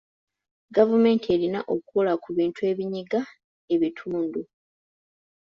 Gavumenti 0.75 1.25
erina 1.35 1.59
okukola 1.73 2.13
ku 2.23 2.29
bintu 2.37 2.59
ebinyiga 2.71 3.21
ebitundu. 3.73 4.41